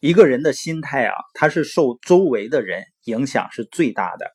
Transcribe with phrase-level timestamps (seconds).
[0.00, 4.32] 一个人的心态啊，他是受周围的人影响是最大的。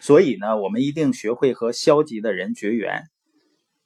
[0.00, 3.04] 所以呢，我们一定学会和消极的人绝缘。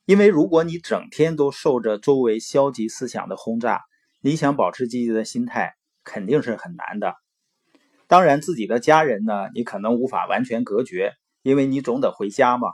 [0.07, 3.83] 因为如果你整天都受着周围消极思想的轰炸，
[4.23, 7.15] 你想保持积极的心态，肯定是很难的。
[8.07, 11.13] 当然，自己的家人呢，你可能无法完全隔绝，
[11.43, 12.71] 因为你总得回家嘛。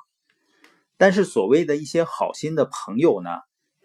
[0.96, 3.30] 但是，所谓的一些好心的朋友呢，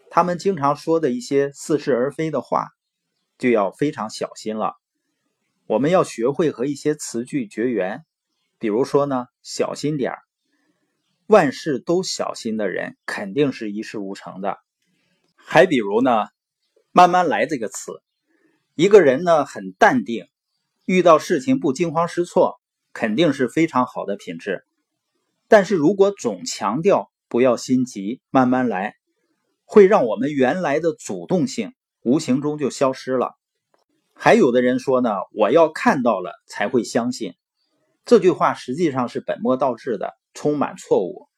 [0.08, 2.68] 他们经常说的一些似是而非的话，
[3.38, 4.74] 就要非常小心了。
[5.66, 8.04] 我们要学会和一些词句绝缘，
[8.58, 10.18] 比如说呢，小心点儿。
[11.26, 14.58] 万事都小心的人，肯定是一事无成的。
[15.36, 16.26] 还比如呢，
[16.90, 18.02] 慢慢来这个词，
[18.74, 20.26] 一个人呢很淡定，
[20.84, 22.60] 遇到事情不惊慌失措，
[22.92, 24.64] 肯定是非常好的品质。
[25.48, 28.94] 但是如果总强调不要心急，慢慢来，
[29.64, 33.36] 会让我们原来的主动性无形中就消失了。
[34.14, 37.34] 还有的人说呢，我要看到了才会相信，
[38.04, 41.28] 这句话实际上是本末倒置的，充满错误。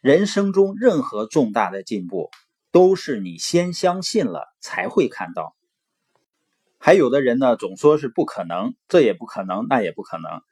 [0.00, 2.30] 人生中任何重大的进步，
[2.70, 5.56] 都是你先相信了才会看到。
[6.78, 10.42] 还有的人呢，总说是不可能，这也不可能，那也不可能，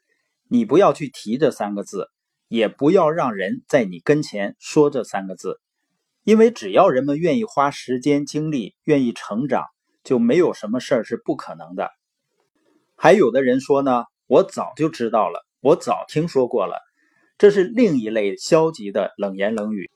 [0.49, 2.11] 你不要去提这三个字。
[2.49, 5.61] 也不要让人在你跟前说这三个字，
[6.27, 9.67] 因为只要人们愿意花时间精力，愿意成长，
[10.03, 11.93] 就没有什么事儿是不可能的。
[12.97, 16.81] 还有的人说呢，我早就知道了，我早听说过了，
[17.39, 19.89] 这是另一类消极的冷言冷语。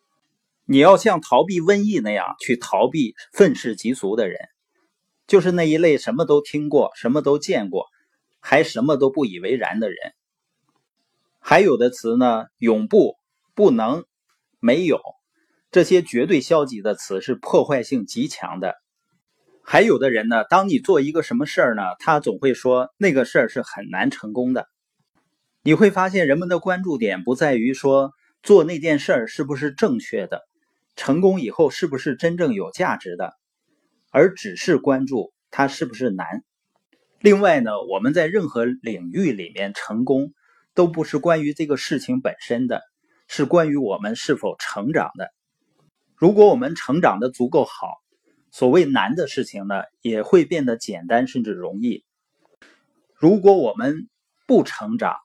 [0.66, 4.38] 你要像逃避瘟疫那样去逃避愤世嫉俗的人，
[5.26, 7.88] 就是那一类什么都听过、什么都见过，
[8.38, 9.96] 还什么都不以为然的人。
[11.40, 13.16] 还有的词呢，永不、
[13.56, 14.04] 不能、
[14.60, 15.00] 没有，
[15.70, 18.74] 这些绝对消极的词是破坏性极强的。
[19.62, 24.66] 还有的人呢，当你做一个什么事儿呢，他总会说那个事儿是很难成功的。
[25.62, 28.12] 你会发现，人们的关注点不在于说
[28.42, 30.42] 做那件事儿是不是正确的，
[30.96, 33.34] 成功以后是不是真正有价值的，
[34.10, 36.44] 而只是关注它是不是难。
[37.20, 40.32] 另外呢，我们在任何领域里面成功。
[40.72, 42.80] 都不是关于这个事情本身的，
[43.26, 45.28] 是关于我们是否成长的。
[46.20, 47.94] 如果我们成长的足够好，
[48.50, 52.04] 所谓难的事情呢，也会变得简单甚至容易。
[53.14, 54.06] 如果我们
[54.46, 55.16] 不成长，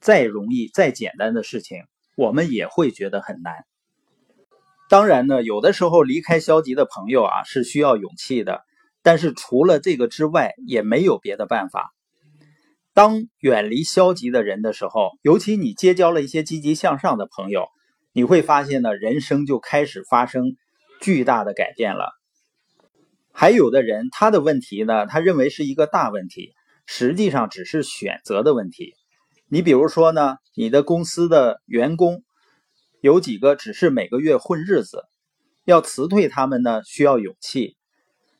[0.00, 1.82] 再容易再简单的事情，
[2.16, 3.66] 我们也会觉得很难。
[4.88, 8.62] 当然呢，有的时候离开消极的朋友啊，是需要勇气的。
[9.02, 11.92] 但是除了这个之外，也没有别的办法。
[12.94, 17.68] 当远离消极的人的时候，尤其你结交了一些积极向上的朋友，
[18.18, 20.56] 你会发现呢，人生就开始发生
[21.00, 22.10] 巨大的改变了。
[23.30, 26.52] 还有的人，他的问题呢，他认为是一个大问题，
[26.84, 28.94] 实际上只是选择的问题。
[29.46, 32.24] 你比如说呢，你的公司的员工
[33.00, 35.04] 有几个只是每个月混日子，
[35.64, 37.76] 要辞退他们呢，需要勇气。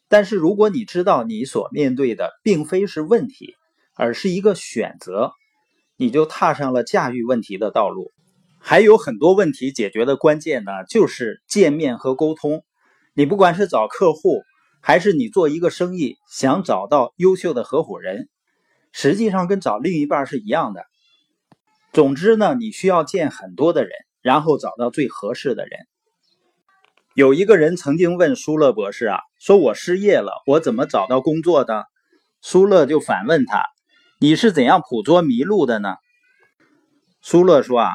[0.08, 3.54] 但是如果你知道你所面对的并非是问题，
[3.94, 5.30] 而是一个选择，
[5.96, 8.10] 你就踏上了驾驭问题的道路。
[8.60, 12.64] 还有很多问题解决的关键呢，就是见面和沟通。
[13.14, 14.42] 你不管是找客户，
[14.80, 18.28] 还是你做一个生意，想找到优秀的合伙人，
[18.92, 20.84] 实际上跟找另一半是一样的。
[21.92, 25.80] 总之呢，你需要见很多的人，然后找到最合适的人。
[27.14, 31.86] 有一个人曾经问舒勒博士啊，说我失业了，我怎么找到工作的？
[32.42, 33.64] 舒勒就反问他。
[34.20, 35.96] 你是怎样捕捉迷路的呢？
[37.20, 37.94] 舒勒说：“啊，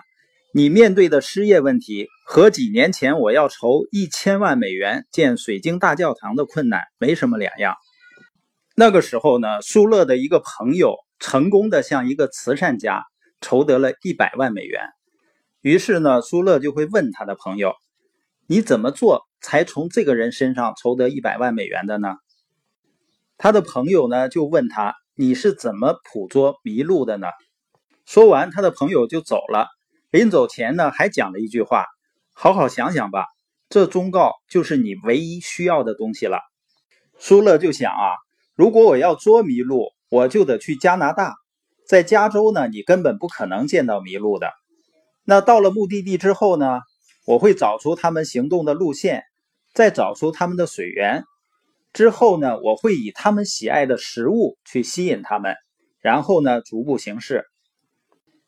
[0.56, 7.76] 你面对的失业问题和几年前我要筹一千万美元建水晶大教堂的困难没什么两样。
[8.76, 13.04] 那个时候呢，苏勒的一个朋友成功的向一个慈善家
[13.42, 14.84] 筹得了一百万美元。
[15.62, 17.74] 于是呢，苏勒就会问他的朋友
[18.46, 22.10] ：‘你怎么做才从这个人身上筹得一百万美元的呢？’
[23.40, 27.28] 他的朋友呢就问他。”你是怎么捕捉麋鹿的呢？
[28.06, 29.68] 说完，他的朋友就走了。
[30.14, 31.88] 临走前呢，还讲了一句话
[32.34, 33.26] ：“好好想想吧，
[33.68, 36.38] 这忠告就是你唯一需要的东西了。”
[37.18, 38.14] 舒勒就想啊，
[38.54, 41.34] 如果我要捉麋鹿，我就得去加拿大。
[41.88, 44.52] 在加州呢，你根本不可能见到麋鹿的。
[45.24, 46.82] 那到了目的地之后呢，
[47.26, 49.24] 我会找出他们行动的路线，
[49.74, 51.24] 再找出他们的水源。
[51.92, 55.56] 之后呢，我会以他们喜爱的食物去吸引他们，
[56.02, 57.46] 然后呢，逐步行事。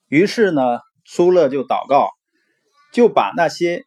[0.07, 0.61] 于是呢，
[1.05, 2.09] 苏勒就祷告，
[2.91, 3.83] 就把那些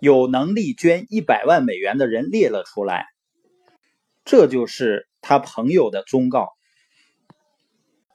[0.00, 3.06] 有能力捐一百万美元的人列了出来。
[4.24, 6.48] 这就是他朋友的忠告。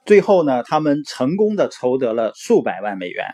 [0.04, 3.26] 最后呢，他们成功的筹得了数百万美元。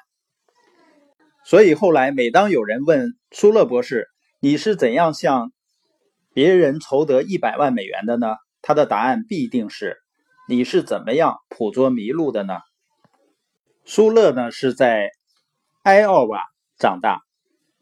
[1.45, 4.07] 所以后来，每当有人问舒勒博士
[4.39, 5.53] ：“你是怎样向
[6.33, 9.97] 别人筹得一百万美元的呢？”他的答案必定是
[10.49, 12.59] ：“你是怎么样捕捉麋鹿的呢？”
[13.85, 15.11] 舒勒呢是在
[15.83, 16.43] 埃奥瓦
[16.79, 17.23] 长大，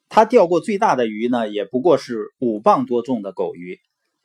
[0.08, 3.78] 他钓过最大的鱼呢，也不过是五磅多重的狗鱼。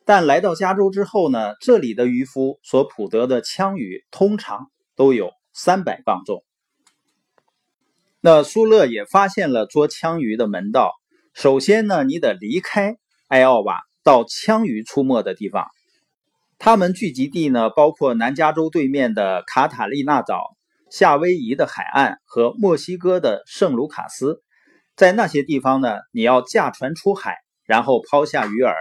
[0.06, 6.44] 但来到加州之后呢，这里的渔夫所捕得的枪鱼通常都有三百磅重。
[8.20, 10.92] 那苏勒也发现了捉枪鱼的门道。
[11.32, 12.96] 首先呢，你得离开
[13.28, 15.66] 埃奥瓦，到枪鱼出没的地方。
[16.58, 20.53] 他们聚集地呢，包括南加州对面的卡塔利纳岛、
[20.96, 24.44] 夏威夷的海岸和墨西哥的圣卢卡斯。
[24.94, 28.72] 在那些地方呢，你要驾船出海，然后抛下鱼饵。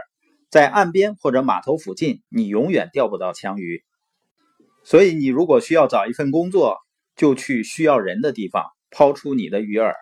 [0.51, 3.81] 在岸边或者码头附近，你永远钓不到枪鱼。
[4.83, 6.77] 所以，你如果需要找一份工作，
[7.15, 9.95] 就去需要人的地方抛出你的鱼饵。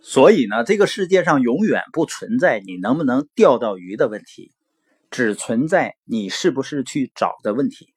[0.00, 4.52] 所以呢，这个世界上永远不存在你能不能钓到鱼的问题，
[5.10, 7.92] 只存在你是不是去找的问题。